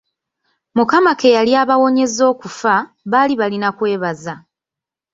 [0.77, 2.75] Mukama ke yali abawonyeza okufa,
[3.11, 4.33] baali balina kwebaza.